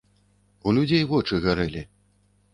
У 0.67 0.73
людзей 0.77 1.03
вочы 1.13 1.41
гарэлі. 1.45 1.87